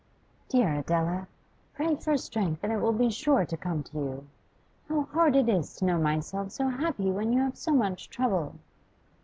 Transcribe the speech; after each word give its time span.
'Dear 0.49 0.73
Adela! 0.73 1.27
pray 1.75 1.93
for 1.95 2.17
strength, 2.17 2.63
and 2.63 2.73
it 2.73 2.79
will 2.79 2.91
be 2.91 3.11
sure 3.11 3.45
to 3.45 3.55
come 3.55 3.83
to 3.83 3.97
you. 3.99 4.27
How 4.89 5.03
hard 5.03 5.35
it 5.35 5.47
is 5.47 5.75
to 5.75 5.85
know 5.85 5.99
myself 5.99 6.49
so 6.49 6.69
happy 6.69 7.11
when 7.11 7.31
you 7.31 7.39
have 7.41 7.55
so 7.55 7.71
much 7.71 8.09
trouble! 8.09 8.55